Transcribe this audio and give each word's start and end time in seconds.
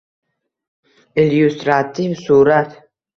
Illyustrativ 1.23 2.15
surat. 2.23 2.73